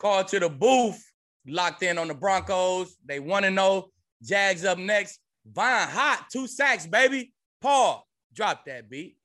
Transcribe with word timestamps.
Call 0.00 0.24
to 0.24 0.40
the 0.40 0.48
booth. 0.48 1.04
Locked 1.46 1.82
in 1.82 1.98
on 1.98 2.08
the 2.08 2.14
Broncos. 2.14 2.96
They 3.04 3.20
want 3.20 3.44
to 3.44 3.50
know. 3.50 3.90
Jags 4.22 4.64
up 4.64 4.78
next. 4.78 5.20
Von 5.46 5.88
Hot, 5.88 6.26
two 6.32 6.46
sacks, 6.46 6.86
baby. 6.86 7.32
Paul, 7.60 8.06
drop 8.34 8.64
that 8.64 8.88
beat. 8.88 9.16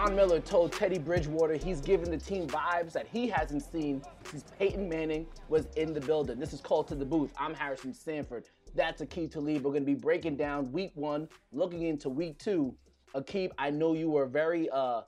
Von 0.00 0.16
Miller 0.16 0.40
told 0.40 0.72
Teddy 0.72 0.96
Bridgewater 0.96 1.56
he's 1.56 1.82
giving 1.82 2.10
the 2.10 2.16
team 2.16 2.46
vibes 2.46 2.92
that 2.92 3.06
he 3.06 3.28
hasn't 3.28 3.62
seen 3.70 4.00
since 4.24 4.44
Peyton 4.58 4.88
Manning 4.88 5.26
was 5.50 5.66
in 5.76 5.92
the 5.92 6.00
building. 6.00 6.38
This 6.38 6.54
is 6.54 6.62
called 6.62 6.88
to 6.88 6.94
the 6.94 7.04
booth. 7.04 7.34
I'm 7.38 7.52
Harrison 7.52 7.92
Sanford. 7.92 8.48
That's 8.74 9.02
Aqib 9.02 9.30
Talib. 9.30 9.62
We're 9.62 9.72
going 9.72 9.82
to 9.82 9.86
be 9.86 9.92
breaking 9.92 10.36
down 10.36 10.72
week 10.72 10.92
one, 10.94 11.28
looking 11.52 11.82
into 11.82 12.08
week 12.08 12.38
two. 12.38 12.74
Aqib, 13.14 13.50
I 13.58 13.68
know 13.68 13.92
you 13.92 14.08
were 14.08 14.24
very 14.24 14.70
uh, 14.70 15.02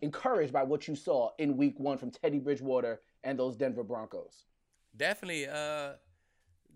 encouraged 0.00 0.54
by 0.54 0.62
what 0.62 0.88
you 0.88 0.96
saw 0.96 1.32
in 1.38 1.58
week 1.58 1.78
one 1.78 1.98
from 1.98 2.10
Teddy 2.10 2.38
Bridgewater 2.38 3.02
and 3.24 3.38
those 3.38 3.56
Denver 3.56 3.84
Broncos. 3.84 4.46
Definitely. 4.96 5.48
Uh, 5.48 5.96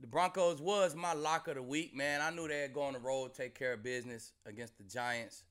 the 0.02 0.06
Broncos 0.06 0.60
was 0.60 0.94
my 0.94 1.14
lock 1.14 1.48
of 1.48 1.54
the 1.54 1.62
week, 1.62 1.96
man. 1.96 2.20
I 2.20 2.28
knew 2.28 2.46
they'd 2.46 2.74
go 2.74 2.82
on 2.82 2.92
the 2.92 2.98
road, 2.98 3.32
take 3.32 3.58
care 3.58 3.72
of 3.72 3.82
business 3.82 4.32
against 4.44 4.76
the 4.76 4.84
Giants 4.84 5.44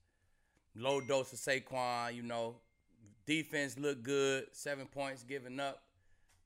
low 0.76 1.02
dose 1.02 1.34
of 1.34 1.40
Saquon, 1.40 2.16
you 2.16 2.24
know. 2.24 2.56
Defense 3.26 3.78
looked 3.78 4.04
good, 4.04 4.46
seven 4.52 4.86
points 4.88 5.24
given 5.24 5.60
up. 5.60 5.84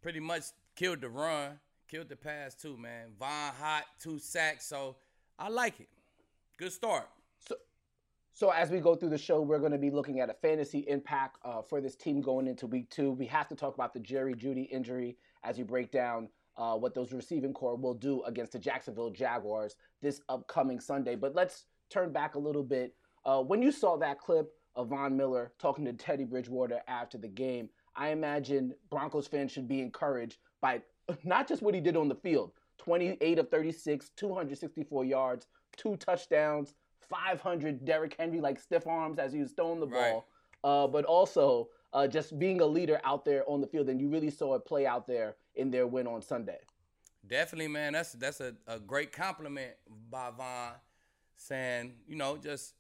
Pretty 0.01 0.19
much 0.19 0.43
killed 0.75 1.01
the 1.01 1.09
run, 1.09 1.59
killed 1.87 2.09
the 2.09 2.15
pass 2.15 2.53
too, 2.53 2.77
man. 2.77 3.07
Von 3.19 3.53
Hot, 3.59 3.83
two 3.99 4.19
sacks, 4.19 4.67
so 4.67 4.95
I 5.39 5.49
like 5.49 5.79
it. 5.79 5.89
Good 6.57 6.71
start. 6.71 7.09
So, 7.47 7.55
so 8.33 8.49
as 8.51 8.69
we 8.69 8.79
go 8.79 8.95
through 8.95 9.09
the 9.09 9.17
show, 9.17 9.41
we're 9.41 9.59
going 9.59 9.71
to 9.71 9.77
be 9.77 9.89
looking 9.89 10.19
at 10.19 10.29
a 10.29 10.33
fantasy 10.35 10.85
impact 10.87 11.37
uh, 11.43 11.61
for 11.61 11.81
this 11.81 11.95
team 11.95 12.21
going 12.21 12.47
into 12.47 12.67
week 12.67 12.89
two. 12.91 13.11
We 13.11 13.25
have 13.27 13.47
to 13.47 13.55
talk 13.55 13.73
about 13.73 13.93
the 13.93 13.99
Jerry 13.99 14.35
Jeudy 14.35 14.69
injury 14.69 15.17
as 15.43 15.57
we 15.57 15.63
break 15.63 15.91
down 15.91 16.29
uh, 16.57 16.75
what 16.75 16.93
those 16.93 17.13
receiving 17.13 17.53
corps 17.53 17.75
will 17.75 17.93
do 17.93 18.23
against 18.23 18.51
the 18.51 18.59
Jacksonville 18.59 19.11
Jaguars 19.11 19.75
this 20.01 20.21
upcoming 20.29 20.79
Sunday. 20.79 21.15
But 21.15 21.33
let's 21.35 21.65
turn 21.89 22.11
back 22.11 22.35
a 22.35 22.39
little 22.39 22.63
bit 22.63 22.95
uh, 23.27 23.41
when 23.41 23.61
you 23.61 23.71
saw 23.71 23.97
that 23.97 24.19
clip 24.19 24.53
of 24.75 24.87
Von 24.87 25.15
Miller 25.15 25.51
talking 25.59 25.85
to 25.85 25.93
Teddy 25.93 26.23
Bridgewater 26.23 26.81
after 26.87 27.17
the 27.17 27.27
game, 27.27 27.69
I 27.95 28.09
imagine 28.09 28.73
Broncos 28.89 29.27
fans 29.27 29.51
should 29.51 29.67
be 29.67 29.81
encouraged 29.81 30.37
by 30.61 30.81
not 31.23 31.47
just 31.47 31.61
what 31.61 31.75
he 31.75 31.81
did 31.81 31.97
on 31.97 32.07
the 32.07 32.15
field 32.15 32.53
28 32.79 33.39
of 33.39 33.49
36, 33.49 34.11
264 34.15 35.03
yards, 35.03 35.47
two 35.75 35.97
touchdowns, 35.97 36.75
500 37.09 37.83
Derrick 37.83 38.15
Henry 38.17 38.39
like 38.39 38.59
stiff 38.59 38.87
arms 38.87 39.19
as 39.19 39.33
he 39.33 39.39
was 39.41 39.51
throwing 39.51 39.79
the 39.79 39.87
ball, 39.87 40.27
right. 40.63 40.83
uh, 40.83 40.87
but 40.87 41.03
also 41.03 41.69
uh, 41.93 42.07
just 42.07 42.37
being 42.39 42.61
a 42.61 42.65
leader 42.65 43.01
out 43.03 43.25
there 43.25 43.43
on 43.49 43.59
the 43.59 43.67
field. 43.67 43.89
And 43.89 43.99
you 43.99 44.09
really 44.09 44.29
saw 44.29 44.55
it 44.55 44.65
play 44.65 44.85
out 44.85 45.07
there 45.07 45.35
in 45.55 45.69
their 45.71 45.87
win 45.87 46.07
on 46.07 46.21
Sunday. 46.21 46.59
Definitely, 47.27 47.67
man. 47.67 47.93
That's 47.93 48.13
that's 48.13 48.39
a, 48.39 48.53
a 48.67 48.79
great 48.79 49.11
compliment 49.11 49.73
by 50.09 50.29
Von 50.31 50.73
saying, 51.35 51.93
you 52.07 52.15
know, 52.15 52.37
just 52.37 52.73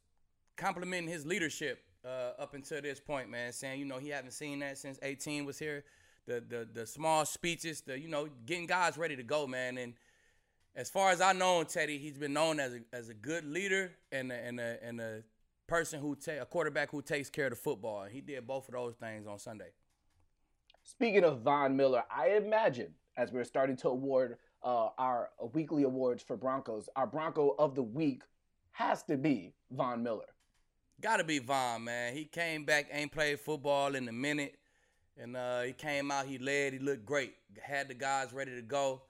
complimenting 0.57 1.09
his 1.09 1.25
leadership 1.25 1.83
uh, 2.03 2.41
up 2.41 2.53
until 2.53 2.81
this 2.81 2.99
point, 2.99 3.29
man. 3.29 3.53
Saying, 3.53 3.79
you 3.79 3.85
know, 3.85 3.97
he 3.99 4.09
hasn't 4.09 4.33
seen 4.33 4.59
that 4.59 4.77
since 4.77 4.99
18 5.01 5.45
was 5.45 5.57
here. 5.57 5.83
The 6.25 6.43
the 6.47 6.67
the 6.73 6.85
small 6.85 7.25
speeches, 7.25 7.81
the 7.81 7.97
you 7.97 8.09
know, 8.09 8.27
getting 8.45 8.65
guys 8.65 8.97
ready 8.97 9.15
to 9.15 9.23
go, 9.23 9.47
man. 9.47 9.77
And 9.77 9.93
as 10.75 10.89
far 10.89 11.11
as 11.11 11.21
I 11.21 11.31
know, 11.33 11.63
Teddy, 11.63 11.97
he's 11.97 12.17
been 12.17 12.33
known 12.33 12.59
as 12.59 12.73
a 12.73 12.79
as 12.91 13.09
a 13.09 13.13
good 13.13 13.45
leader 13.45 13.93
and 14.11 14.31
a, 14.31 14.35
and 14.35 14.59
a 14.59 14.77
and 14.83 14.99
a 14.99 15.23
person 15.67 16.01
who 16.01 16.15
take 16.15 16.39
a 16.39 16.45
quarterback 16.45 16.91
who 16.91 17.01
takes 17.01 17.29
care 17.29 17.45
of 17.45 17.51
the 17.51 17.57
football. 17.57 18.05
He 18.05 18.21
did 18.21 18.45
both 18.45 18.67
of 18.67 18.73
those 18.73 18.95
things 18.95 19.27
on 19.27 19.39
Sunday. 19.39 19.71
Speaking 20.83 21.23
of 21.23 21.41
Von 21.41 21.75
Miller, 21.75 22.03
I 22.09 22.29
imagine 22.29 22.93
as 23.17 23.31
we're 23.31 23.43
starting 23.43 23.75
to 23.77 23.89
award 23.89 24.37
uh, 24.63 24.89
our 24.97 25.29
weekly 25.53 25.83
awards 25.83 26.23
for 26.23 26.37
Broncos, 26.37 26.87
our 26.95 27.07
Bronco 27.07 27.55
of 27.59 27.75
the 27.75 27.83
week 27.83 28.23
has 28.71 29.03
to 29.03 29.17
be 29.17 29.53
Von 29.71 30.03
Miller. 30.03 30.25
Gotta 30.99 31.23
be 31.23 31.37
Von, 31.39 31.83
man. 31.83 32.15
He 32.15 32.25
came 32.25 32.65
back, 32.65 32.87
ain't 32.91 33.11
played 33.11 33.39
football 33.39 33.93
in 33.95 34.07
a 34.07 34.11
minute. 34.11 34.55
And 35.19 35.35
uh, 35.35 35.61
he 35.61 35.73
came 35.73 36.11
out, 36.11 36.25
he 36.25 36.37
led, 36.37 36.73
he 36.73 36.79
looked 36.79 37.05
great. 37.05 37.33
Had 37.61 37.87
the 37.87 37.93
guys 37.93 38.33
ready 38.33 38.55
to 38.55 38.61
go. 38.61 39.01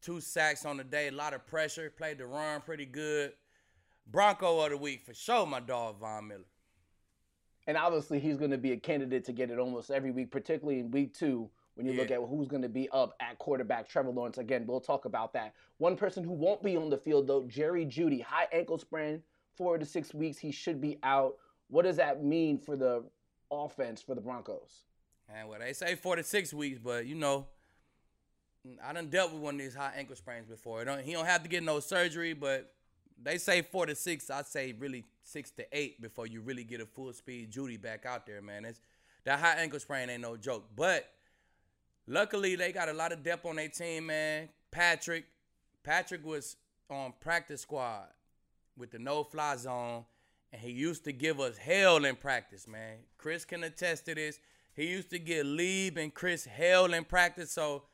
Two 0.00 0.20
sacks 0.20 0.64
on 0.64 0.76
the 0.76 0.84
day, 0.84 1.08
a 1.08 1.12
lot 1.12 1.34
of 1.34 1.46
pressure. 1.46 1.90
Played 1.90 2.18
the 2.18 2.26
run 2.26 2.60
pretty 2.60 2.86
good. 2.86 3.32
Bronco 4.06 4.60
of 4.60 4.70
the 4.70 4.76
week 4.76 5.04
for 5.04 5.14
sure, 5.14 5.46
my 5.46 5.60
dog 5.60 5.98
Von 5.98 6.28
Miller. 6.28 6.44
And 7.66 7.76
obviously, 7.76 8.20
he's 8.20 8.36
going 8.36 8.50
to 8.50 8.58
be 8.58 8.72
a 8.72 8.76
candidate 8.76 9.24
to 9.24 9.32
get 9.32 9.50
it 9.50 9.58
almost 9.58 9.90
every 9.90 10.10
week, 10.10 10.30
particularly 10.30 10.80
in 10.80 10.90
week 10.90 11.14
two 11.14 11.48
when 11.74 11.86
you 11.86 11.92
yeah. 11.92 12.00
look 12.00 12.10
at 12.10 12.20
who's 12.28 12.46
going 12.46 12.62
to 12.62 12.68
be 12.68 12.88
up 12.90 13.14
at 13.20 13.38
quarterback. 13.38 13.88
Trevor 13.88 14.10
Lawrence, 14.10 14.38
again, 14.38 14.66
we'll 14.66 14.80
talk 14.80 15.06
about 15.06 15.32
that. 15.32 15.54
One 15.78 15.96
person 15.96 16.22
who 16.22 16.32
won't 16.32 16.62
be 16.62 16.76
on 16.76 16.90
the 16.90 16.98
field, 16.98 17.26
though, 17.26 17.44
Jerry 17.44 17.86
Jeudy, 17.86 18.22
high 18.22 18.46
ankle 18.52 18.78
sprain 18.78 19.22
four 19.56 19.78
to 19.78 19.84
six 19.84 20.14
weeks 20.14 20.38
he 20.38 20.50
should 20.50 20.80
be 20.80 20.98
out. 21.02 21.34
What 21.68 21.82
does 21.82 21.96
that 21.96 22.22
mean 22.22 22.58
for 22.58 22.76
the 22.76 23.04
offense 23.50 24.02
for 24.02 24.14
the 24.14 24.20
Broncos? 24.20 24.82
And 25.34 25.48
well, 25.48 25.58
they 25.58 25.72
say 25.72 25.94
four 25.94 26.16
to 26.16 26.22
six 26.22 26.52
weeks, 26.52 26.78
but 26.82 27.06
you 27.06 27.14
know, 27.14 27.46
I 28.84 28.92
done 28.92 29.08
dealt 29.08 29.32
with 29.32 29.42
one 29.42 29.54
of 29.54 29.60
these 29.60 29.74
high 29.74 29.92
ankle 29.96 30.16
sprains 30.16 30.46
before. 30.46 30.84
Don't, 30.84 31.02
he 31.02 31.12
don't 31.12 31.26
have 31.26 31.42
to 31.42 31.48
get 31.48 31.62
no 31.62 31.80
surgery, 31.80 32.32
but 32.32 32.72
they 33.22 33.38
say 33.38 33.62
four 33.62 33.86
to 33.86 33.94
six. 33.94 34.30
I 34.30 34.42
say 34.42 34.74
really 34.78 35.04
six 35.22 35.50
to 35.52 35.66
eight 35.72 36.00
before 36.00 36.26
you 36.26 36.40
really 36.40 36.64
get 36.64 36.80
a 36.80 36.86
full 36.86 37.12
speed 37.12 37.50
Jeudy 37.50 37.80
back 37.80 38.06
out 38.06 38.26
there, 38.26 38.42
man. 38.42 38.64
It's 38.64 38.80
that 39.24 39.38
high 39.38 39.54
ankle 39.54 39.80
sprain 39.80 40.10
ain't 40.10 40.22
no 40.22 40.36
joke. 40.36 40.64
But 40.76 41.10
luckily 42.06 42.56
they 42.56 42.72
got 42.72 42.88
a 42.88 42.92
lot 42.92 43.12
of 43.12 43.22
depth 43.22 43.46
on 43.46 43.56
their 43.56 43.68
team, 43.68 44.06
man. 44.06 44.48
Patrick, 44.70 45.24
Patrick 45.82 46.24
was 46.24 46.56
on 46.90 47.14
practice 47.20 47.62
squad 47.62 48.08
with 48.76 48.90
the 48.90 48.98
no 48.98 49.24
fly 49.24 49.56
zone, 49.56 50.04
and 50.52 50.60
he 50.60 50.70
used 50.70 51.04
to 51.04 51.12
give 51.12 51.40
us 51.40 51.56
hell 51.56 52.04
in 52.04 52.16
practice, 52.16 52.66
man. 52.66 52.98
Chris 53.18 53.44
can 53.44 53.64
attest 53.64 54.06
to 54.06 54.14
this. 54.14 54.38
He 54.74 54.86
used 54.86 55.10
to 55.10 55.18
get 55.18 55.46
Lieb 55.46 55.98
and 55.98 56.12
Chris 56.12 56.44
hell 56.44 56.92
in 56.92 57.04
practice, 57.04 57.52
so 57.52 57.84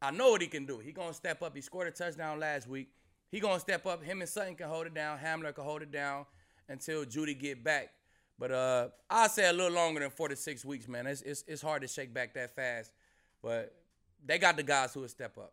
I 0.00 0.10
know 0.10 0.30
what 0.30 0.40
he 0.40 0.46
can 0.46 0.66
do. 0.66 0.78
He 0.78 0.92
gonna 0.92 1.12
step 1.12 1.42
up. 1.42 1.54
He 1.54 1.60
scored 1.60 1.88
a 1.88 1.90
touchdown 1.90 2.38
last 2.38 2.66
week. 2.68 2.88
He 3.30 3.40
gonna 3.40 3.60
step 3.60 3.86
up. 3.86 4.02
Him 4.02 4.20
and 4.20 4.28
Sutton 4.28 4.54
can 4.54 4.68
hold 4.68 4.86
it 4.86 4.94
down. 4.94 5.18
Hamler 5.18 5.54
can 5.54 5.64
hold 5.64 5.82
it 5.82 5.92
down 5.92 6.26
until 6.68 7.04
Jeudy 7.04 7.38
get 7.38 7.62
back. 7.62 7.90
But 8.38 8.52
uh, 8.52 8.88
I 9.08 9.28
say 9.28 9.48
a 9.48 9.52
little 9.52 9.72
longer 9.72 10.00
than 10.00 10.10
four 10.10 10.28
to 10.28 10.36
six 10.36 10.64
weeks, 10.64 10.88
man. 10.88 11.06
It's, 11.06 11.20
it's 11.22 11.44
it's 11.46 11.62
hard 11.62 11.82
to 11.82 11.88
shake 11.88 12.14
back 12.14 12.34
that 12.34 12.56
fast. 12.56 12.92
But 13.42 13.74
they 14.24 14.38
got 14.38 14.56
the 14.56 14.62
guys 14.62 14.94
who 14.94 15.00
will 15.00 15.08
step 15.08 15.36
up. 15.36 15.52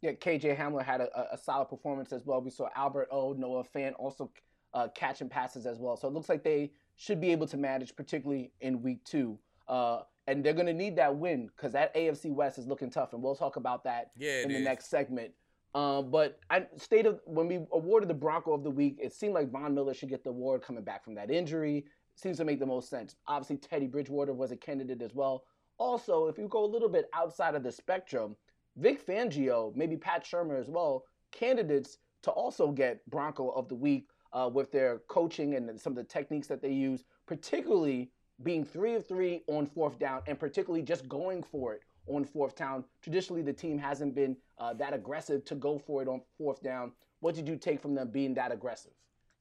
Yeah, 0.00 0.12
KJ 0.12 0.56
Hamler 0.56 0.84
had 0.84 1.00
a, 1.00 1.34
a, 1.34 1.36
solid 1.36 1.66
performance 1.66 2.12
as 2.12 2.24
well. 2.24 2.40
We 2.40 2.50
saw 2.50 2.68
Albert 2.76 3.08
O, 3.10 3.32
Noah 3.32 3.64
Fant 3.64 3.94
also 3.98 4.30
uh, 4.72 4.88
catching 4.94 5.28
passes 5.28 5.66
as 5.66 5.78
well. 5.78 5.96
So 5.96 6.06
it 6.06 6.14
looks 6.14 6.28
like 6.28 6.44
they 6.44 6.70
should 6.96 7.20
be 7.20 7.32
able 7.32 7.48
to 7.48 7.56
manage, 7.56 7.96
particularly 7.96 8.52
in 8.60 8.80
week 8.80 9.02
two. 9.04 9.38
Uh, 9.66 10.02
and 10.28 10.44
they're 10.44 10.52
going 10.52 10.66
to 10.66 10.72
need 10.72 10.94
that 10.96 11.16
win 11.16 11.46
because 11.46 11.72
that 11.72 11.94
AFC 11.94 12.32
West 12.32 12.58
is 12.58 12.66
looking 12.66 12.90
tough, 12.90 13.12
and 13.12 13.22
we'll 13.22 13.34
talk 13.34 13.56
about 13.56 13.82
that 13.84 14.10
yeah, 14.16 14.42
in 14.42 14.48
the 14.48 14.58
is. 14.58 14.64
next 14.64 14.90
segment. 14.90 15.32
Um, 15.74 16.10
but 16.10 16.38
I 16.50 16.66
state 16.76 17.06
of 17.06 17.20
when 17.24 17.48
we 17.48 17.56
awarded 17.72 18.08
the 18.08 18.14
Bronco 18.14 18.52
of 18.52 18.62
the 18.62 18.70
week, 18.70 18.98
it 19.02 19.12
seemed 19.12 19.34
like 19.34 19.50
Von 19.50 19.74
Miller 19.74 19.94
should 19.94 20.08
get 20.08 20.24
the 20.24 20.30
award 20.30 20.62
coming 20.62 20.84
back 20.84 21.04
from 21.04 21.14
that 21.14 21.30
injury. 21.30 21.84
Seems 22.14 22.36
to 22.38 22.44
make 22.44 22.58
the 22.58 22.66
most 22.66 22.90
sense. 22.90 23.16
Obviously, 23.26 23.56
Teddy 23.56 23.86
Bridgewater 23.86 24.32
was 24.32 24.50
a 24.50 24.56
candidate 24.56 25.02
as 25.02 25.14
well. 25.14 25.44
Also, 25.78 26.26
if 26.26 26.36
you 26.36 26.48
go 26.48 26.64
a 26.64 26.66
little 26.66 26.88
bit 26.88 27.08
outside 27.14 27.54
of 27.54 27.62
the 27.62 27.70
spectrum, 27.70 28.34
Vic 28.78 29.04
Fangio, 29.04 29.74
maybe 29.74 29.96
Pat 29.96 30.24
Shurmur 30.24 30.58
as 30.58 30.68
well, 30.68 31.04
candidates 31.32 31.98
to 32.22 32.30
also 32.30 32.70
get 32.70 33.04
Bronco 33.10 33.50
of 33.50 33.68
the 33.68 33.74
Week 33.74 34.08
uh, 34.32 34.48
with 34.52 34.70
their 34.70 35.00
coaching 35.08 35.54
and 35.54 35.80
some 35.80 35.92
of 35.92 35.96
the 35.96 36.04
techniques 36.04 36.46
that 36.46 36.62
they 36.62 36.72
use, 36.72 37.04
particularly 37.26 38.10
being 38.42 38.64
three 38.64 38.94
of 38.94 39.06
three 39.06 39.42
on 39.48 39.66
fourth 39.66 39.98
down 39.98 40.22
and 40.26 40.38
particularly 40.38 40.82
just 40.82 41.08
going 41.08 41.42
for 41.42 41.74
it 41.74 41.80
on 42.06 42.24
fourth 42.24 42.54
down. 42.54 42.84
Traditionally, 43.02 43.42
the 43.42 43.52
team 43.52 43.78
hasn't 43.78 44.14
been 44.14 44.36
uh, 44.58 44.72
that 44.74 44.94
aggressive 44.94 45.44
to 45.46 45.54
go 45.54 45.78
for 45.78 46.02
it 46.02 46.08
on 46.08 46.20
fourth 46.36 46.62
down. 46.62 46.92
What 47.20 47.34
did 47.34 47.48
you 47.48 47.56
take 47.56 47.80
from 47.80 47.94
them 47.94 48.10
being 48.10 48.34
that 48.34 48.52
aggressive? 48.52 48.92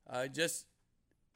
Uh, 0.09 0.27
just 0.27 0.65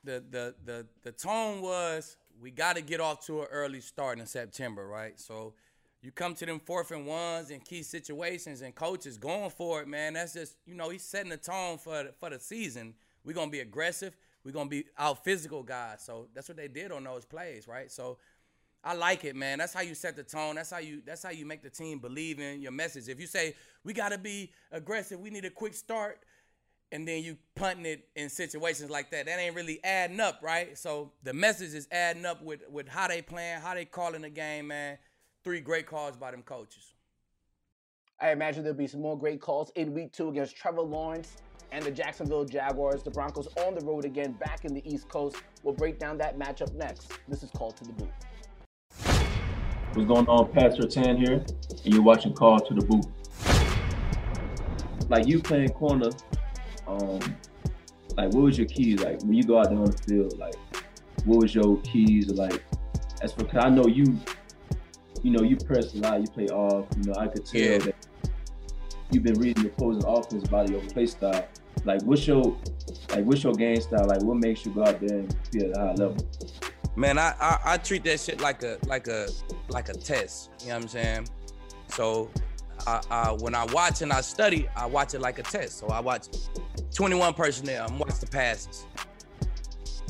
the, 0.03 0.23
the 0.31 0.55
the 0.65 0.87
the 1.03 1.11
tone 1.11 1.61
was 1.61 2.17
we 2.41 2.49
got 2.49 2.75
to 2.77 2.81
get 2.81 2.99
off 2.99 3.25
to 3.27 3.41
an 3.41 3.47
early 3.51 3.81
start 3.81 4.19
in 4.19 4.25
September, 4.25 4.87
right? 4.87 5.19
So 5.19 5.53
you 6.01 6.11
come 6.11 6.33
to 6.35 6.45
them 6.45 6.59
fourth 6.59 6.91
and 6.91 7.05
ones 7.05 7.51
and 7.51 7.63
key 7.63 7.83
situations 7.83 8.61
and 8.61 8.73
coaches 8.73 9.17
going 9.17 9.51
for 9.51 9.81
it, 9.81 9.87
man. 9.87 10.13
That's 10.13 10.33
just 10.33 10.55
you 10.65 10.73
know 10.73 10.89
he's 10.89 11.03
setting 11.03 11.29
the 11.29 11.37
tone 11.37 11.77
for 11.77 12.09
for 12.19 12.29
the 12.29 12.39
season. 12.39 12.95
We're 13.23 13.33
gonna 13.33 13.51
be 13.51 13.59
aggressive. 13.59 14.15
We're 14.43 14.51
gonna 14.51 14.69
be 14.69 14.85
out 14.97 15.23
physical 15.23 15.61
guys. 15.61 16.01
So 16.01 16.27
that's 16.33 16.47
what 16.47 16.57
they 16.57 16.67
did 16.67 16.91
on 16.91 17.03
those 17.03 17.25
plays, 17.25 17.67
right? 17.67 17.91
So 17.91 18.17
I 18.83 18.95
like 18.95 19.25
it, 19.25 19.35
man. 19.35 19.59
That's 19.59 19.73
how 19.73 19.81
you 19.81 19.93
set 19.93 20.15
the 20.15 20.23
tone. 20.23 20.55
That's 20.55 20.71
how 20.71 20.79
you 20.79 21.03
that's 21.05 21.21
how 21.21 21.29
you 21.29 21.45
make 21.45 21.61
the 21.61 21.69
team 21.69 21.99
believe 21.99 22.39
in 22.39 22.61
your 22.61 22.71
message. 22.71 23.07
If 23.07 23.19
you 23.19 23.27
say 23.27 23.55
we 23.83 23.93
gotta 23.93 24.17
be 24.17 24.51
aggressive, 24.71 25.19
we 25.19 25.29
need 25.29 25.45
a 25.45 25.51
quick 25.51 25.75
start, 25.75 26.23
and 26.91 27.07
then 27.07 27.23
you 27.23 27.37
punting 27.55 27.85
it 27.85 28.07
in 28.15 28.29
situations 28.29 28.89
like 28.89 29.11
that, 29.11 29.27
that 29.27 29.39
ain't 29.39 29.55
really 29.55 29.83
adding 29.83 30.19
up, 30.19 30.39
right? 30.41 30.75
So 30.77 31.11
the 31.21 31.33
message 31.33 31.75
is 31.75 31.87
adding 31.91 32.25
up 32.25 32.41
with 32.41 32.61
with 32.71 32.87
how 32.87 33.07
they 33.07 33.21
playing, 33.21 33.61
how 33.61 33.75
they 33.75 33.85
calling 33.85 34.23
the 34.23 34.29
game, 34.29 34.67
man. 34.67 34.97
Three 35.43 35.59
great 35.59 35.87
calls 35.87 36.15
by 36.15 36.29
them 36.29 36.43
coaches. 36.43 36.93
I 38.19 38.29
imagine 38.31 38.63
there'll 38.63 38.77
be 38.77 38.85
some 38.85 39.01
more 39.01 39.17
great 39.17 39.41
calls 39.41 39.71
in 39.75 39.91
week 39.91 40.11
two 40.11 40.29
against 40.29 40.55
Trevor 40.55 40.83
Lawrence 40.83 41.37
and 41.71 41.83
the 41.83 41.89
Jacksonville 41.89 42.45
Jaguars. 42.45 43.01
The 43.01 43.09
Broncos 43.09 43.47
on 43.65 43.73
the 43.73 43.83
road 43.83 44.05
again, 44.05 44.33
back 44.33 44.65
in 44.65 44.75
the 44.75 44.87
East 44.87 45.09
Coast. 45.09 45.37
We'll 45.63 45.73
break 45.73 45.97
down 45.97 46.19
that 46.19 46.37
matchup 46.37 46.71
next. 46.75 47.11
This 47.27 47.41
is 47.41 47.49
Call 47.49 47.71
to 47.71 47.83
the 47.83 47.91
Booth. 47.93 48.09
What's 49.93 50.07
going 50.07 50.27
on, 50.27 50.51
Pastor 50.51 50.87
Tan 50.87 51.17
here, 51.17 51.43
and 51.83 51.91
you're 51.91 52.03
watching 52.03 52.33
Call 52.33 52.59
to 52.59 52.73
the 52.75 52.85
Booth. 52.85 53.07
Like 55.09 55.25
you 55.25 55.41
playing 55.41 55.69
corner, 55.69 56.11
um, 56.85 57.19
like 58.15 58.31
what 58.31 58.43
was 58.43 58.59
your 58.59 58.67
keys? 58.67 58.99
Like 58.99 59.19
when 59.23 59.33
you 59.33 59.43
go 59.43 59.57
out 59.57 59.69
there 59.69 59.79
on 59.79 59.89
the 59.89 59.97
field, 59.97 60.37
like 60.37 60.53
what 61.25 61.41
was 61.41 61.55
your 61.55 61.81
keys? 61.81 62.29
Like 62.29 62.63
as 63.23 63.33
for, 63.33 63.43
cause 63.45 63.65
I 63.65 63.69
know 63.69 63.87
you, 63.87 64.19
you 65.23 65.31
know 65.31 65.43
you 65.43 65.55
press 65.57 65.93
a 65.93 65.97
lot, 65.97 66.21
you 66.21 66.27
play 66.27 66.47
off. 66.47 66.85
You 66.97 67.11
know 67.11 67.19
I 67.19 67.27
could 67.27 67.45
tell 67.45 67.61
Yeah. 67.61 67.77
that 67.79 67.95
you've 69.11 69.23
been 69.23 69.39
reading 69.39 69.63
the 69.63 69.69
opposing 69.69 70.05
offense 70.05 70.47
about 70.47 70.69
your 70.69 70.81
play 70.81 71.05
style. 71.05 71.45
Like 71.83 72.01
what's 72.03 72.25
your, 72.27 72.55
like 73.09 73.25
what's 73.25 73.43
your 73.43 73.53
game 73.53 73.81
style? 73.81 74.05
Like 74.07 74.21
what 74.23 74.37
makes 74.37 74.65
you 74.65 74.71
go 74.71 74.83
out 74.85 74.99
there 74.99 75.19
and 75.19 75.35
be 75.51 75.65
at 75.65 75.75
a 75.75 75.79
high 75.79 75.93
level? 75.93 76.17
Man, 76.95 77.17
I, 77.17 77.33
I 77.39 77.59
I 77.65 77.77
treat 77.77 78.03
that 78.03 78.19
shit 78.19 78.41
like 78.41 78.63
a 78.63 78.77
like 78.85 79.07
a 79.07 79.27
like 79.69 79.89
a 79.89 79.93
test. 79.93 80.51
You 80.61 80.67
know 80.67 80.75
what 80.75 80.81
I'm 80.83 80.87
saying? 80.89 81.27
So, 81.87 82.29
I, 82.85 83.01
I 83.09 83.31
when 83.31 83.55
I 83.55 83.65
watch 83.65 84.01
and 84.01 84.11
I 84.13 84.21
study, 84.21 84.67
I 84.75 84.85
watch 84.85 85.13
it 85.13 85.21
like 85.21 85.39
a 85.39 85.43
test. 85.43 85.79
So 85.79 85.87
I 85.87 85.99
watch 85.99 86.27
21 86.93 87.33
personnel. 87.33 87.87
I'm 87.89 87.97
watch 87.97 88.19
the 88.19 88.27
passes. 88.27 88.85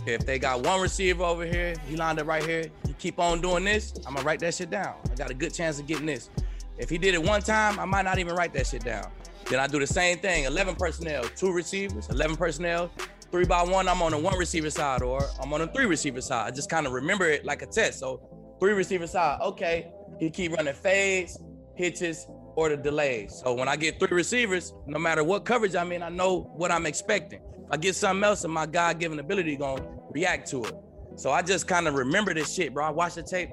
If 0.06 0.26
they 0.26 0.40
got 0.40 0.64
one 0.66 0.82
receiver 0.82 1.24
over 1.24 1.46
here, 1.46 1.76
he 1.88 1.96
lined 1.96 2.20
up 2.20 2.26
right 2.28 2.44
here. 2.44 2.66
Keep 3.02 3.18
on 3.18 3.42
doing 3.42 3.64
this, 3.64 3.96
I'm 4.06 4.14
gonna 4.14 4.24
write 4.24 4.42
that 4.42 4.54
shit 4.54 4.70
down. 4.70 4.94
I 5.12 5.16
got 5.16 5.32
a 5.32 5.34
good 5.34 5.52
chance 5.52 5.80
of 5.80 5.88
getting 5.88 6.06
this. 6.06 6.30
If 6.78 6.88
he 6.88 7.00
did 7.00 7.16
it 7.16 7.24
one 7.24 7.42
time, 7.42 7.80
I 7.80 7.86
might 7.86 8.04
not 8.04 8.20
even 8.20 8.36
write 8.36 8.54
that 8.54 8.68
shit 8.68 8.86
down. 8.86 9.12
Then 9.50 9.60
I 9.60 9.66
do 9.66 9.80
the 9.80 9.88
same 9.88 10.20
thing. 10.20 10.44
11 10.44 10.76
personnel, 10.76 11.24
two 11.36 11.52
receivers, 11.52 12.10
11 12.10 12.36
personnel, 12.38 12.92
three 13.32 13.46
by 13.46 13.64
one. 13.64 13.88
I'm 13.88 14.04
on 14.04 14.12
the 14.12 14.20
one 14.20 14.38
receiver 14.38 14.70
side 14.70 15.02
or 15.02 15.24
I'm 15.42 15.52
on 15.52 15.62
the 15.62 15.68
three 15.68 15.88
receiver 15.88 16.22
side. 16.22 16.46
I 16.46 16.52
just 16.52 16.70
kind 16.70 16.86
of 16.86 16.94
remember 16.94 17.28
it 17.28 17.44
like 17.44 17.64
a 17.64 17.66
test. 17.66 17.98
So 17.98 18.22
three 18.60 18.74
receiver 18.74 19.08
side, 19.08 19.40
okay. 19.42 19.92
He 20.20 20.30
keep 20.30 20.52
running 20.52 20.76
fades, 20.76 21.40
hitches, 21.74 22.28
or 22.56 22.70
the 22.70 22.78
delays. 22.78 23.42
So 23.44 23.56
when 23.56 23.68
I 23.68 23.78
get 23.78 23.98
three 23.98 24.16
receivers, 24.16 24.76
no 24.86 25.00
matter 25.00 25.24
what 25.24 25.44
coverage 25.44 25.76
I'm 25.76 25.92
in, 25.92 26.04
I 26.04 26.10
know 26.10 26.42
what 26.56 26.70
I'm 26.70 26.86
expecting. 26.86 27.42
If 27.66 27.72
I 27.72 27.78
get 27.78 27.96
something 27.96 28.24
else, 28.24 28.44
and 28.44 28.54
my 28.54 28.68
God-given 28.68 29.18
ability 29.18 29.56
gonna 29.56 29.88
react 30.12 30.48
to 30.52 30.66
it. 30.66 30.76
So 31.16 31.32
I 31.32 31.42
just 31.42 31.68
kind 31.68 31.88
of 31.88 31.96
remember 31.96 32.34
this 32.34 32.54
shit, 32.54 32.74
bro. 32.74 32.86
I 32.86 32.90
watch 32.90 33.16
the 33.16 33.24
tape. 33.24 33.50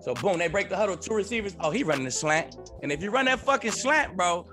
So 0.00 0.14
boom, 0.14 0.38
they 0.38 0.48
break 0.48 0.68
the 0.70 0.76
huddle, 0.76 0.96
two 0.96 1.14
receivers. 1.14 1.54
Oh, 1.60 1.70
he 1.70 1.82
running 1.82 2.04
the 2.04 2.10
slant. 2.10 2.70
And 2.82 2.90
if 2.90 3.02
you 3.02 3.10
run 3.10 3.26
that 3.26 3.38
fucking 3.40 3.72
slant, 3.72 4.16
bro, 4.16 4.46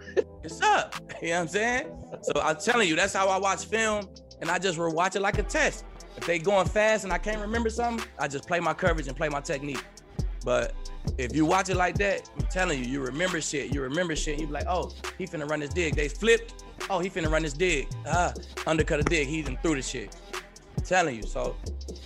it's 0.44 0.62
up. 0.62 0.96
You 1.20 1.30
know 1.30 1.38
what 1.38 1.42
I'm 1.42 1.48
saying? 1.48 2.06
So 2.22 2.40
I'm 2.42 2.58
telling 2.58 2.88
you, 2.88 2.96
that's 2.96 3.14
how 3.14 3.28
I 3.28 3.40
watch 3.40 3.66
film, 3.66 4.08
and 4.40 4.52
I 4.52 4.60
just 4.60 4.78
watch 4.78 5.16
it 5.16 5.20
like 5.20 5.40
a 5.40 5.44
test. 5.44 5.84
If 6.16 6.28
they 6.28 6.38
going 6.38 6.68
fast 6.68 7.06
and 7.06 7.12
I 7.12 7.18
can't 7.18 7.40
remember 7.40 7.72
something, 7.72 8.06
I 8.20 8.28
just 8.28 8.48
play 8.48 8.60
my 8.60 8.76
coverage 8.76 9.08
and 9.08 9.18
play 9.18 9.30
my 9.30 9.40
technique. 9.42 9.84
But 10.46 10.74
if 11.18 11.36
you 11.36 11.46
watch 11.46 11.70
it 11.70 11.76
like 11.76 11.98
that, 11.98 12.30
I'm 12.40 12.46
telling 12.48 12.84
you, 12.84 12.86
you 12.86 13.02
remember 13.02 13.42
shit. 13.42 13.74
You 13.74 13.82
remember 13.82 14.16
shit. 14.16 14.40
You 14.40 14.48
be 14.48 14.54
like, 14.54 14.68
oh, 14.68 14.92
he 15.18 15.26
finna 15.26 15.50
run 15.50 15.60
this 15.60 15.72
dig. 15.72 15.96
They 15.96 16.08
flipped. 16.08 16.64
Oh, 16.90 17.00
he 17.00 17.10
finna 17.10 17.32
run 17.32 17.44
this 17.44 17.54
dig. 17.54 17.88
Ah, 18.08 18.34
undercut 18.66 19.00
a 19.00 19.04
dig. 19.04 19.28
He 19.28 19.42
done 19.42 19.58
threw 19.64 19.76
the 19.76 19.82
shit. 19.82 20.16
Telling 20.88 21.18
you. 21.18 21.24
So 21.24 21.54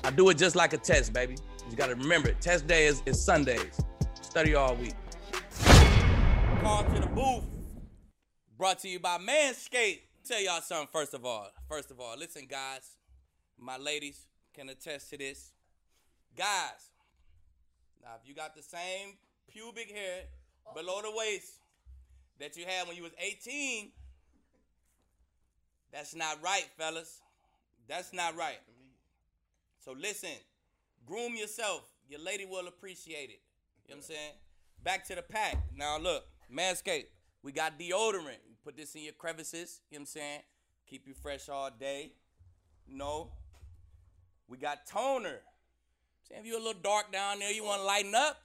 I 0.03 0.09
do 0.09 0.27
it 0.29 0.39
just 0.39 0.55
like 0.55 0.73
a 0.73 0.77
test, 0.77 1.13
baby. 1.13 1.35
You 1.69 1.77
gotta 1.77 1.93
remember 1.93 2.29
it. 2.29 2.41
Test 2.41 2.65
day 2.65 2.87
is, 2.87 3.03
is 3.05 3.23
Sundays. 3.23 3.79
Study 4.21 4.55
all 4.55 4.75
week. 4.75 4.95
Call 6.61 6.83
to 6.85 6.99
the 6.99 7.07
booth. 7.13 7.43
Brought 8.57 8.79
to 8.79 8.89
you 8.89 8.99
by 8.99 9.19
Manscaped. 9.19 9.99
Tell 10.27 10.41
y'all 10.41 10.61
something 10.61 10.87
first 10.91 11.13
of 11.13 11.25
all. 11.25 11.49
First 11.69 11.91
of 11.91 11.99
all, 11.99 12.17
listen, 12.17 12.47
guys. 12.49 12.97
My 13.59 13.77
ladies 13.77 14.25
can 14.55 14.67
attest 14.69 15.11
to 15.11 15.17
this. 15.17 15.51
Guys, 16.35 16.89
now 18.01 18.09
if 18.19 18.27
you 18.27 18.33
got 18.33 18.55
the 18.55 18.63
same 18.63 19.17
pubic 19.47 19.91
hair 19.91 20.23
below 20.73 21.01
the 21.03 21.11
waist 21.15 21.51
that 22.39 22.57
you 22.57 22.65
had 22.65 22.87
when 22.87 22.97
you 22.97 23.03
was 23.03 23.11
18, 23.19 23.91
that's 25.91 26.15
not 26.15 26.41
right, 26.43 26.65
fellas. 26.79 27.21
That's 27.87 28.13
not 28.13 28.35
right. 28.37 28.59
So 29.83 29.93
listen, 29.99 30.29
groom 31.05 31.35
yourself. 31.35 31.81
Your 32.09 32.19
lady 32.19 32.45
will 32.45 32.67
appreciate 32.67 33.29
it. 33.29 33.41
You 33.87 33.95
know 33.95 33.95
what 33.95 33.95
I'm 33.97 34.01
saying? 34.03 34.31
Back 34.83 35.05
to 35.07 35.15
the 35.15 35.21
pack. 35.21 35.57
Now 35.75 35.97
look, 35.97 36.23
Manscaped. 36.53 37.05
We 37.43 37.51
got 37.51 37.79
deodorant. 37.79 38.39
You 38.47 38.55
put 38.63 38.77
this 38.77 38.93
in 38.95 39.03
your 39.03 39.13
crevices. 39.13 39.81
You 39.89 39.97
know 39.97 40.01
what 40.01 40.01
I'm 40.01 40.05
saying? 40.07 40.39
Keep 40.87 41.07
you 41.07 41.13
fresh 41.13 41.49
all 41.49 41.69
day. 41.71 42.13
You 42.87 42.97
know. 42.97 43.31
We 44.47 44.57
got 44.57 44.85
toner. 44.85 45.39
Saying 46.27 46.41
if 46.41 46.45
you're 46.47 46.59
a 46.59 46.63
little 46.63 46.81
dark 46.81 47.11
down 47.11 47.39
there, 47.39 47.51
you 47.51 47.63
want 47.63 47.81
to 47.81 47.85
lighten 47.85 48.13
up. 48.13 48.37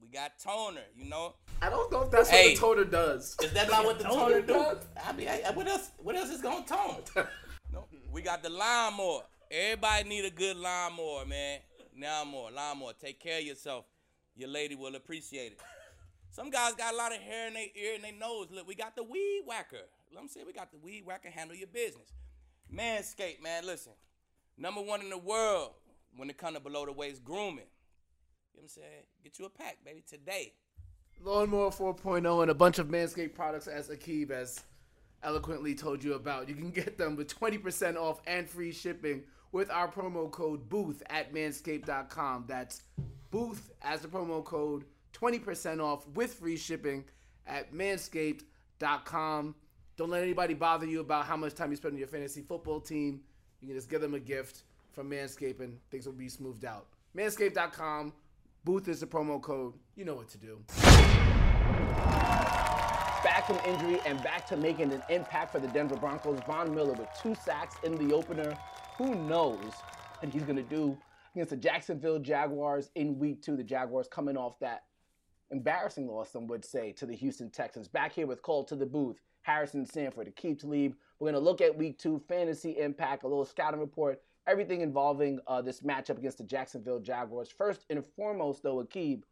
We 0.00 0.08
got 0.08 0.38
toner. 0.38 0.80
You 0.96 1.08
know. 1.10 1.34
I 1.60 1.68
don't 1.68 1.90
know 1.90 2.02
if 2.02 2.10
that's 2.10 2.28
Hey. 2.30 2.50
what 2.50 2.54
the 2.54 2.60
toner 2.60 2.84
does. 2.84 3.36
Is 3.42 3.52
that 3.52 3.68
not 3.68 3.84
what 3.84 3.98
the 3.98 4.04
Toner 4.08 4.40
toner 4.40 4.42
does? 4.42 4.84
I 5.04 5.12
mean, 5.12 5.28
I- 5.28 5.50
what 5.50 5.66
else? 5.66 5.90
What 5.98 6.14
else 6.16 6.30
is 6.30 6.40
gonna 6.40 6.64
tone? 6.64 7.02
we 8.18 8.24
got 8.24 8.42
the 8.42 8.50
lawnmower. 8.50 9.20
Everybody 9.48 10.08
need 10.08 10.24
a 10.24 10.30
good 10.30 10.56
lawnmower, 10.56 11.24
man. 11.24 11.60
Lawnmower, 11.96 12.50
lawnmower. 12.50 12.90
Take 13.00 13.20
care 13.20 13.38
of 13.38 13.44
yourself. 13.44 13.84
Your 14.34 14.48
lady 14.48 14.74
will 14.74 14.96
appreciate 14.96 15.52
it. 15.52 15.60
Some 16.32 16.50
guys 16.50 16.74
got 16.74 16.94
a 16.94 16.96
lot 16.96 17.14
of 17.14 17.20
hair 17.20 17.46
in 17.46 17.54
their 17.54 17.68
ear 17.76 17.94
and 17.94 18.02
their 18.02 18.12
nose. 18.12 18.48
Look, 18.50 18.66
we 18.66 18.74
got 18.74 18.96
the 18.96 19.04
weed 19.04 19.42
whacker. 19.46 19.86
Let 20.12 20.24
me 20.24 20.28
say 20.28 20.40
we 20.44 20.52
got 20.52 20.72
the 20.72 20.78
weed 20.78 21.04
whacker. 21.06 21.30
Handle 21.30 21.54
your 21.54 21.68
business. 21.68 22.12
Manscaped, 22.74 23.40
man. 23.40 23.64
Listen, 23.64 23.92
number 24.56 24.82
one 24.82 25.00
in 25.00 25.10
the 25.10 25.18
world 25.18 25.74
when 26.16 26.28
it 26.28 26.36
comes 26.36 26.56
to 26.56 26.60
below 26.60 26.86
the 26.86 26.92
waist 26.92 27.22
grooming. 27.22 27.66
You 28.52 28.56
know 28.56 28.56
what 28.56 28.62
I'm 28.62 28.68
saying? 28.68 29.04
Get 29.22 29.38
you 29.38 29.44
a 29.44 29.50
pack, 29.50 29.78
baby, 29.84 30.02
today. 30.04 30.54
Lawnmower 31.22 31.70
4.0 31.70 32.42
and 32.42 32.50
a 32.50 32.54
bunch 32.54 32.80
of 32.80 32.88
Manscaped 32.88 33.36
products, 33.36 33.68
as 33.68 33.90
Aqib 33.90 34.30
has 34.30 34.64
eloquently 35.22 35.74
told 35.74 36.02
you 36.02 36.14
about. 36.14 36.48
You 36.48 36.54
can 36.54 36.70
get 36.70 36.98
them 36.98 37.16
with 37.16 37.38
20% 37.38 37.96
off 37.96 38.20
and 38.26 38.48
free 38.48 38.72
shipping 38.72 39.22
with 39.52 39.70
our 39.70 39.90
promo 39.90 40.30
code 40.30 40.68
BOOTH 40.68 41.02
at 41.08 41.32
manscaped.com. 41.32 42.44
That's 42.46 42.82
BOOTH 43.30 43.70
as 43.82 44.00
the 44.00 44.08
promo 44.08 44.44
code, 44.44 44.84
20% 45.14 45.82
off 45.82 46.06
with 46.08 46.34
free 46.34 46.56
shipping 46.56 47.04
at 47.46 47.72
manscaped.com. 47.72 49.54
Don't 49.96 50.10
let 50.10 50.22
anybody 50.22 50.54
bother 50.54 50.86
you 50.86 51.00
about 51.00 51.26
how 51.26 51.36
much 51.36 51.54
time 51.54 51.70
you 51.70 51.76
spend 51.76 51.94
on 51.94 51.98
your 51.98 52.08
fantasy 52.08 52.42
football 52.42 52.80
team. 52.80 53.20
You 53.60 53.66
can 53.68 53.76
just 53.76 53.90
give 53.90 54.00
them 54.00 54.14
a 54.14 54.20
gift 54.20 54.62
from 54.92 55.10
Manscaped 55.10 55.60
and 55.60 55.78
things 55.90 56.06
will 56.06 56.12
be 56.12 56.28
smoothed 56.28 56.64
out. 56.64 56.86
Manscaped.com. 57.16 58.12
Booth 58.64 58.88
is 58.88 59.00
the 59.00 59.06
promo 59.06 59.40
code. 59.40 59.74
You 59.96 60.04
know 60.04 60.14
what 60.14 60.28
to 60.28 60.38
do. 60.38 60.62
From 63.48 63.58
injury 63.64 63.98
and 64.04 64.22
back 64.22 64.46
to 64.48 64.58
making 64.58 64.92
an 64.92 65.02
impact 65.08 65.52
for 65.52 65.58
the 65.58 65.68
Denver 65.68 65.96
Broncos. 65.96 66.38
Von 66.46 66.74
Miller 66.74 66.92
with 66.92 67.08
two 67.22 67.34
sacks 67.34 67.76
in 67.82 67.96
the 67.96 68.14
opener. 68.14 68.54
Who 68.98 69.14
knows 69.14 69.72
what 70.20 70.30
he's 70.30 70.42
going 70.42 70.56
to 70.56 70.62
do 70.62 70.98
against 71.34 71.48
the 71.48 71.56
Jacksonville 71.56 72.18
Jaguars 72.18 72.90
in 72.94 73.18
week 73.18 73.40
two? 73.40 73.56
The 73.56 73.64
Jaguars 73.64 74.06
coming 74.06 74.36
off 74.36 74.58
that 74.60 74.82
embarrassing 75.50 76.06
loss, 76.06 76.30
some 76.30 76.46
would 76.48 76.62
say, 76.62 76.92
to 76.92 77.06
the 77.06 77.16
Houston 77.16 77.48
Texans. 77.48 77.88
Back 77.88 78.12
here 78.12 78.26
with 78.26 78.42
Call 78.42 78.64
to 78.64 78.76
the 78.76 78.84
Booth, 78.84 79.22
Harrison 79.40 79.86
Sanford, 79.86 80.30
Aqib 80.36 80.60
Talib. 80.60 80.94
We're 81.18 81.32
going 81.32 81.32
to 81.32 81.40
look 81.40 81.62
at 81.62 81.74
week 81.74 81.98
two, 81.98 82.20
fantasy 82.28 82.78
impact, 82.78 83.22
a 83.22 83.28
little 83.28 83.46
scouting 83.46 83.80
report, 83.80 84.20
everything 84.46 84.82
involving 84.82 85.40
uh, 85.46 85.62
this 85.62 85.80
matchup 85.80 86.18
against 86.18 86.36
the 86.36 86.44
Jacksonville 86.44 87.00
Jaguars. 87.00 87.48
First 87.48 87.86
and 87.88 88.04
foremost, 88.14 88.62
though, 88.62 88.84
Aqib, 88.84 89.22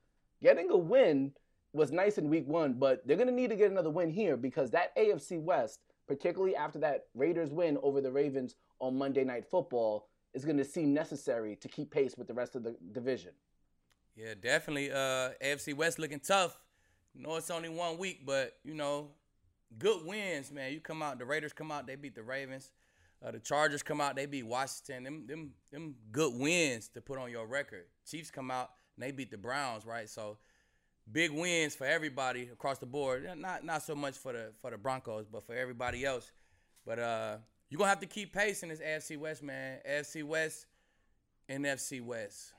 getting 0.43 0.71
a 0.71 0.77
win 0.79 1.33
was 1.77 1.93
nice 1.93 2.19
in 2.19 2.29
week 2.29 2.49
one, 2.49 2.73
but 2.73 3.07
they're 3.07 3.17
going 3.17 3.29
to 3.29 3.35
need 3.35 3.51
to 3.51 3.57
get 3.57 3.71
another 3.71 3.91
win 3.91 4.11
here 4.11 4.37
because 4.37 4.71
that 4.71 4.97
AFC 4.97 5.41
West, 5.41 5.81
particularly 6.09 6.57
after 6.57 6.79
that 6.81 7.07
Raiders 7.15 7.51
win 7.51 7.79
over 7.83 8.01
the 8.01 8.11
Ravens 8.11 8.57
on 8.81 8.97
Monday 8.97 9.25
Night 9.25 9.45
Football, 9.45 10.09
is 10.35 10.45
going 10.45 10.57
to 10.57 10.65
seem 10.65 10.93
necessary 10.93 11.57
to 11.57 11.69
keep 11.69 11.91
pace 11.91 12.15
with 12.17 12.27
the 12.27 12.35
rest 12.35 12.57
of 12.57 12.63
the 12.63 12.77
division. 12.93 13.33
Yeah, 14.17 14.35
definitely. 14.41 14.91
Uh, 14.91 15.31
AFC 15.45 15.75
West 15.75 15.99
looking 15.99 16.21
tough. 16.21 16.59
You 17.15 17.23
know 17.23 17.37
it's 17.37 17.51
only 17.51 17.69
one 17.69 17.99
week, 17.99 18.23
but 18.25 18.55
you 18.65 18.75
know, 18.75 19.11
good 19.79 20.05
wins, 20.05 20.51
man. 20.51 20.73
You 20.73 20.81
come 20.81 21.03
out, 21.03 21.19
the 21.19 21.25
Raiders 21.25 21.53
come 21.53 21.71
out, 21.71 21.87
they 21.87 21.97
beat 21.97 22.15
the 22.15 22.23
Ravens. 22.23 22.71
Uh, 23.25 23.31
the 23.31 23.39
Chargers 23.39 23.83
come 23.83 24.01
out, 24.01 24.17
they 24.17 24.27
beat 24.27 24.47
Washington. 24.47 25.05
Them, 25.05 25.27
them, 25.27 25.51
them 25.73 25.95
good 26.13 26.35
wins 26.35 26.89
to 26.89 27.01
put 27.01 27.19
on 27.19 27.31
your 27.31 27.47
record. 27.47 27.85
Chiefs 28.09 28.31
come 28.31 28.51
out, 28.51 28.71
and 28.97 29.03
they 29.03 29.11
beat 29.11 29.31
the 29.31 29.39
Browns, 29.39 29.87
right? 29.87 30.09
So 30.09 30.37
big 31.11 31.31
wins 31.31 31.75
for 31.75 31.87
everybody 31.87 32.49
across 32.53 32.79
the 32.79 32.87
board. 32.87 33.29
Not 33.37 33.65
not 33.65 33.83
so 33.83 33.95
much 33.95 34.17
for 34.17 34.33
the 34.33 34.53
for 34.61 34.71
the 34.71 34.79
Broncos, 34.79 35.27
but 35.31 35.45
for 35.47 35.55
everybody 35.55 36.05
else. 36.05 36.31
But 36.85 36.99
uh, 36.99 37.37
you're 37.71 37.79
gonna 37.79 37.89
have 37.91 38.01
to 38.01 38.07
keep 38.07 38.33
pace 38.33 38.63
in 38.63 38.69
this 38.69 38.81
AFC 38.81 39.17
West, 39.19 39.43
man. 39.43 39.79
AFC 39.89 40.23
West, 40.25 40.67
NFC 41.49 42.01
West, 42.03 42.53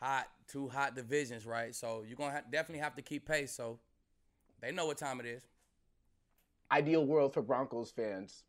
hot, 0.00 0.26
two 0.48 0.68
hot 0.68 0.94
divisions, 0.94 1.46
right? 1.46 1.74
So 1.74 2.04
you're 2.06 2.16
gonna 2.16 2.32
ha- 2.32 2.42
definitely 2.50 2.82
have 2.82 2.94
to 2.96 3.02
keep 3.02 3.26
pace. 3.26 3.52
So 3.52 3.78
they 4.60 4.72
know 4.72 4.86
what 4.86 4.98
time 4.98 5.20
it 5.20 5.26
is. 5.26 5.42
Ideal 6.72 7.04
world 7.06 7.32
for 7.34 7.42
Broncos 7.42 7.90
fans. 7.90 8.42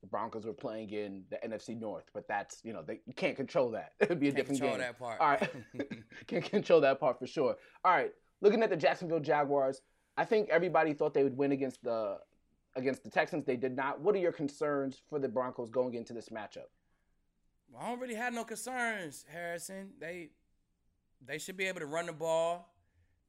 The 0.00 0.08
Broncos 0.08 0.44
were 0.44 0.52
playing 0.52 0.90
in 0.90 1.22
the 1.30 1.36
NFC 1.46 1.78
North, 1.78 2.06
but 2.12 2.26
that's 2.26 2.58
you 2.64 2.72
know 2.72 2.82
they 2.82 3.00
you 3.06 3.12
can't 3.14 3.36
control 3.36 3.70
that. 3.70 3.92
It'd 4.00 4.18
be 4.18 4.28
a 4.28 4.32
Can't 4.32 4.36
different 4.38 4.60
control 4.60 4.72
game. 4.78 4.80
that 4.80 4.98
part. 4.98 5.20
All 5.20 5.28
right, 5.28 5.50
can't 6.26 6.44
control 6.44 6.80
that 6.80 6.98
part 6.98 7.20
for 7.20 7.26
sure. 7.28 7.54
All 7.84 7.92
right, 7.92 8.10
looking 8.42 8.62
at 8.62 8.68
the 8.68 8.76
Jacksonville 8.76 9.20
Jaguars, 9.20 9.80
I 10.18 10.26
think 10.26 10.50
everybody 10.50 10.92
thought 10.92 11.14
they 11.14 11.22
would 11.22 11.36
win 11.38 11.52
against 11.52 11.82
the 11.82 12.18
against 12.76 13.02
the 13.02 13.10
Texans. 13.10 13.46
They 13.46 13.56
did 13.56 13.74
not. 13.74 14.00
What 14.00 14.14
are 14.14 14.18
your 14.18 14.32
concerns 14.32 15.00
for 15.08 15.18
the 15.18 15.28
Broncos 15.28 15.70
going 15.70 15.94
into 15.94 16.12
this 16.12 16.28
matchup? 16.28 16.68
I 17.80 17.88
don't 17.88 18.00
really 18.00 18.14
have 18.14 18.34
no 18.34 18.44
concerns, 18.44 19.24
Harrison. 19.32 19.92
They 19.98 20.30
they 21.24 21.38
should 21.38 21.56
be 21.56 21.64
able 21.64 21.80
to 21.80 21.86
run 21.86 22.06
the 22.06 22.12
ball. 22.12 22.74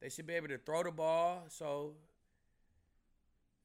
They 0.02 0.10
should 0.10 0.26
be 0.26 0.34
able 0.34 0.48
to 0.48 0.58
throw 0.58 0.82
the 0.82 0.90
ball. 0.90 1.44
So 1.48 1.94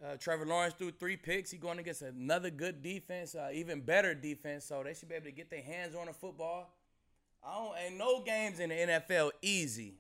uh, 0.03 0.15
Trevor 0.17 0.45
Lawrence 0.45 0.75
threw 0.75 0.91
three 0.91 1.17
picks. 1.17 1.51
He 1.51 1.57
going 1.57 1.79
against 1.79 2.01
another 2.01 2.49
good 2.49 2.81
defense, 2.81 3.35
uh, 3.35 3.49
even 3.53 3.81
better 3.81 4.13
defense. 4.13 4.65
So 4.65 4.81
they 4.83 4.93
should 4.93 5.09
be 5.09 5.15
able 5.15 5.25
to 5.25 5.31
get 5.31 5.49
their 5.49 5.63
hands 5.63 5.95
on 5.95 6.05
the 6.05 6.13
football. 6.13 6.73
I 7.43 7.55
don't 7.55 7.77
ain't 7.77 7.97
no 7.97 8.21
games 8.23 8.59
in 8.59 8.69
the 8.69 8.75
NFL 8.75 9.31
easy, 9.41 9.95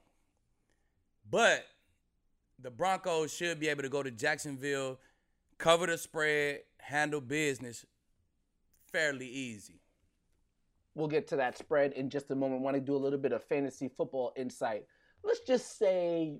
but 1.29 1.65
the 2.61 2.71
Broncos 2.71 3.33
should 3.33 3.59
be 3.59 3.67
able 3.69 3.83
to 3.83 3.89
go 3.89 4.03
to 4.03 4.11
Jacksonville, 4.11 4.99
cover 5.57 5.87
the 5.87 5.97
spread, 5.97 6.61
handle 6.79 7.21
business 7.21 7.85
fairly 8.91 9.27
easy. 9.27 9.81
We'll 10.95 11.07
get 11.07 11.27
to 11.27 11.35
that 11.37 11.57
spread 11.57 11.93
in 11.93 12.09
just 12.09 12.31
a 12.31 12.35
moment. 12.35 12.61
Want 12.61 12.75
to 12.75 12.81
do 12.81 12.95
a 12.95 12.97
little 12.97 13.19
bit 13.19 13.31
of 13.31 13.43
fantasy 13.43 13.87
football 13.87 14.33
insight. 14.35 14.85
Let's 15.23 15.39
just 15.41 15.77
say 15.77 16.39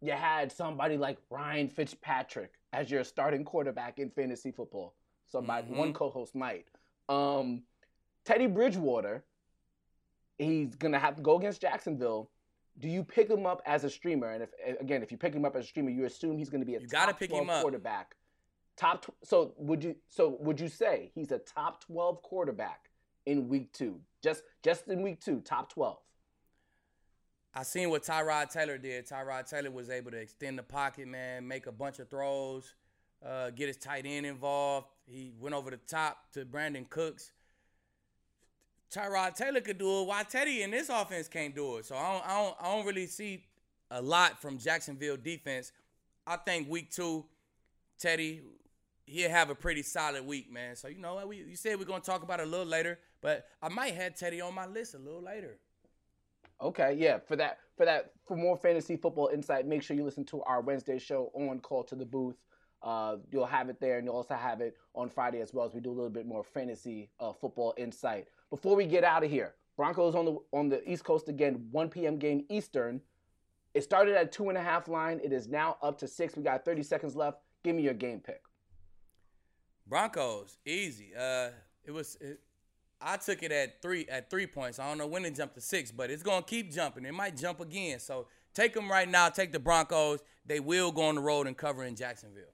you 0.00 0.12
had 0.12 0.50
somebody 0.50 0.96
like 0.96 1.18
Ryan 1.30 1.68
Fitzpatrick 1.68 2.52
as 2.72 2.90
your 2.90 3.04
starting 3.04 3.44
quarterback 3.44 3.98
in 3.98 4.10
fantasy 4.10 4.50
football. 4.50 4.94
Somebody, 5.26 5.68
Mhm. 5.68 5.76
one 5.76 5.92
co-host 5.92 6.34
might. 6.34 6.66
Um, 7.08 7.66
Teddy 8.24 8.46
Bridgewater, 8.46 9.24
he's 10.38 10.74
gonna 10.76 10.98
have 10.98 11.16
to 11.16 11.22
go 11.22 11.36
against 11.36 11.60
Jacksonville. 11.60 12.30
Do 12.78 12.88
you 12.88 13.04
pick 13.04 13.28
him 13.28 13.46
up 13.46 13.62
as 13.66 13.84
a 13.84 13.90
streamer? 13.90 14.30
And 14.32 14.42
if 14.42 14.80
again, 14.80 15.02
if 15.02 15.10
you 15.12 15.18
pick 15.18 15.34
him 15.34 15.44
up 15.44 15.54
as 15.56 15.64
a 15.64 15.68
streamer, 15.68 15.90
you 15.90 16.04
assume 16.04 16.38
he's 16.38 16.48
gonna 16.50 16.64
be 16.64 16.74
a 16.76 16.80
You 16.80 16.86
top 16.86 16.92
gotta 17.06 17.14
pick 17.14 17.30
him 17.30 17.50
up. 17.50 17.62
quarterback. 17.62 18.16
Top. 18.76 19.04
Tw- 19.04 19.10
so 19.24 19.54
would 19.58 19.84
you? 19.84 19.96
So 20.08 20.36
would 20.40 20.58
you 20.58 20.68
say 20.68 21.10
he's 21.14 21.30
a 21.32 21.38
top 21.38 21.84
twelve 21.84 22.22
quarterback 22.22 22.88
in 23.26 23.48
week 23.48 23.72
two? 23.72 24.00
Just 24.22 24.42
just 24.62 24.88
in 24.88 25.02
week 25.02 25.20
two, 25.20 25.40
top 25.40 25.70
twelve. 25.72 25.98
I 27.54 27.64
seen 27.64 27.90
what 27.90 28.02
Tyrod 28.02 28.50
Taylor 28.50 28.78
did. 28.78 29.06
Tyrod 29.06 29.48
Taylor 29.48 29.70
was 29.70 29.90
able 29.90 30.10
to 30.10 30.16
extend 30.16 30.58
the 30.58 30.62
pocket, 30.62 31.06
man, 31.06 31.46
make 31.46 31.66
a 31.66 31.72
bunch 31.72 31.98
of 31.98 32.08
throws, 32.08 32.74
uh, 33.22 33.50
get 33.50 33.68
his 33.68 33.76
tight 33.76 34.06
end 34.06 34.24
involved. 34.24 34.86
He 35.06 35.34
went 35.38 35.54
over 35.54 35.70
the 35.70 35.76
top 35.76 36.32
to 36.32 36.46
Brandin 36.46 36.88
Cooks. 36.88 37.30
Tyrod 38.92 39.34
Taylor 39.34 39.60
could 39.60 39.78
do 39.78 40.02
it. 40.02 40.06
Why 40.06 40.22
Teddy 40.22 40.62
in 40.62 40.70
this 40.70 40.88
offense 40.88 41.28
can't 41.28 41.54
do 41.54 41.78
it? 41.78 41.86
So 41.86 41.96
I 41.96 42.12
don't, 42.12 42.26
I 42.26 42.42
don't, 42.42 42.56
I 42.60 42.76
don't 42.76 42.86
really 42.86 43.06
see 43.06 43.44
a 43.90 44.02
lot 44.02 44.40
from 44.40 44.58
Jacksonville 44.58 45.16
defense. 45.16 45.72
I 46.26 46.36
think 46.36 46.68
week 46.68 46.90
two, 46.90 47.24
Teddy, 47.98 48.42
he'll 49.06 49.30
have 49.30 49.50
a 49.50 49.54
pretty 49.54 49.82
solid 49.82 50.26
week, 50.26 50.52
man. 50.52 50.76
So 50.76 50.88
you 50.88 50.98
know? 50.98 51.24
We 51.26 51.38
you 51.38 51.56
said 51.56 51.78
we're 51.78 51.84
gonna 51.84 52.00
talk 52.00 52.22
about 52.22 52.40
it 52.40 52.46
a 52.46 52.50
little 52.50 52.66
later, 52.66 52.98
but 53.20 53.46
I 53.62 53.68
might 53.68 53.94
have 53.94 54.14
Teddy 54.14 54.40
on 54.40 54.54
my 54.54 54.66
list 54.66 54.94
a 54.94 54.98
little 54.98 55.22
later. 55.22 55.58
Okay, 56.60 56.94
yeah. 56.98 57.18
For 57.18 57.34
that, 57.36 57.58
for 57.76 57.84
that, 57.86 58.12
for 58.24 58.36
more 58.36 58.56
fantasy 58.56 58.96
football 58.96 59.30
insight, 59.32 59.66
make 59.66 59.82
sure 59.82 59.96
you 59.96 60.04
listen 60.04 60.24
to 60.26 60.42
our 60.42 60.60
Wednesday 60.60 60.98
show 60.98 61.32
on 61.34 61.58
Call 61.60 61.82
to 61.84 61.96
the 61.96 62.06
Booth. 62.06 62.36
Uh, 62.82 63.16
you'll 63.30 63.46
have 63.46 63.68
it 63.68 63.80
there, 63.80 63.98
and 63.98 64.06
you'll 64.06 64.16
also 64.16 64.34
have 64.34 64.60
it 64.60 64.76
on 64.94 65.08
Friday 65.08 65.40
as 65.40 65.52
well 65.52 65.64
as 65.64 65.72
we 65.72 65.80
do 65.80 65.90
a 65.90 65.94
little 65.94 66.10
bit 66.10 66.26
more 66.26 66.44
fantasy 66.44 67.10
uh, 67.20 67.32
football 67.32 67.74
insight. 67.76 68.28
Before 68.52 68.76
we 68.76 68.84
get 68.84 69.02
out 69.02 69.24
of 69.24 69.30
here, 69.30 69.54
Broncos 69.78 70.14
on 70.14 70.26
the 70.26 70.36
on 70.52 70.68
the 70.68 70.86
East 70.88 71.04
Coast 71.04 71.30
again, 71.30 71.68
1 71.70 71.88
p.m. 71.88 72.18
game 72.18 72.44
Eastern. 72.50 73.00
It 73.72 73.82
started 73.82 74.14
at 74.14 74.30
two 74.30 74.50
and 74.50 74.58
a 74.58 74.60
half 74.60 74.88
line. 74.88 75.22
It 75.24 75.32
is 75.32 75.48
now 75.48 75.78
up 75.80 75.96
to 76.00 76.06
six. 76.06 76.36
We 76.36 76.42
got 76.42 76.62
30 76.62 76.82
seconds 76.82 77.16
left. 77.16 77.38
Give 77.64 77.74
me 77.74 77.82
your 77.82 77.94
game 77.94 78.20
pick. 78.20 78.42
Broncos, 79.86 80.58
easy. 80.66 81.12
Uh, 81.18 81.48
it 81.82 81.92
was. 81.92 82.18
It, 82.20 82.40
I 83.00 83.16
took 83.16 83.42
it 83.42 83.52
at 83.52 83.80
three 83.80 84.06
at 84.10 84.28
three 84.28 84.46
points. 84.46 84.78
I 84.78 84.86
don't 84.86 84.98
know 84.98 85.06
when 85.06 85.24
it 85.24 85.34
jumped 85.34 85.54
to 85.54 85.62
six, 85.62 85.90
but 85.90 86.10
it's 86.10 86.22
gonna 86.22 86.42
keep 86.42 86.70
jumping. 86.70 87.06
It 87.06 87.14
might 87.14 87.38
jump 87.38 87.58
again. 87.60 88.00
So 88.00 88.26
take 88.52 88.74
them 88.74 88.90
right 88.90 89.08
now. 89.08 89.30
Take 89.30 89.52
the 89.52 89.60
Broncos. 89.60 90.20
They 90.44 90.60
will 90.60 90.92
go 90.92 91.04
on 91.04 91.14
the 91.14 91.22
road 91.22 91.46
and 91.46 91.56
cover 91.56 91.84
in 91.84 91.96
Jacksonville. 91.96 92.52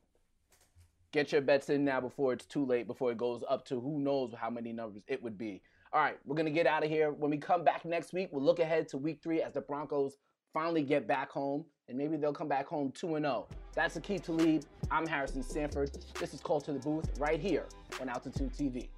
Get 1.10 1.32
your 1.32 1.40
bets 1.40 1.70
in 1.70 1.84
now 1.84 2.00
before 2.00 2.34
it's 2.34 2.46
too 2.46 2.64
late, 2.64 2.86
before 2.86 3.10
it 3.10 3.18
goes 3.18 3.42
up 3.48 3.64
to 3.66 3.80
who 3.80 3.98
knows 3.98 4.32
how 4.38 4.48
many 4.48 4.72
numbers 4.72 5.02
it 5.08 5.20
would 5.24 5.36
be. 5.36 5.60
All 5.90 6.02
right, 6.02 6.18
we're 6.26 6.36
going 6.36 6.46
to 6.46 6.52
get 6.52 6.66
out 6.66 6.84
of 6.84 6.90
here. 6.90 7.12
When 7.12 7.30
we 7.30 7.38
come 7.38 7.64
back 7.64 7.86
next 7.86 8.12
week, 8.12 8.28
we'll 8.30 8.44
look 8.44 8.58
ahead 8.58 8.88
to 8.88 8.98
week 8.98 9.20
three 9.22 9.40
as 9.40 9.54
the 9.54 9.62
Broncos 9.62 10.16
finally 10.52 10.82
get 10.82 11.08
back 11.08 11.30
home, 11.30 11.64
and 11.88 11.96
maybe 11.96 12.18
they'll 12.18 12.32
come 12.32 12.48
back 12.48 12.66
home 12.66 12.92
2 12.92 13.16
0. 13.18 13.46
That's 13.74 13.94
the 13.94 14.00
key 14.02 14.18
to 14.18 14.32
lead. 14.32 14.66
I'm 14.90 15.06
Harrison 15.06 15.42
Sanford. 15.42 15.90
This 16.20 16.34
is 16.34 16.40
Call 16.40 16.60
to 16.60 16.72
the 16.72 16.78
Booth 16.78 17.18
right 17.18 17.40
here 17.40 17.64
on 18.02 18.10
Altitude 18.10 18.52
TV. 18.52 18.88